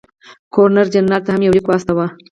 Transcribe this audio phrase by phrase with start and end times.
[0.53, 2.07] ګورنر جنرال ته هم یو لیک واستاوه.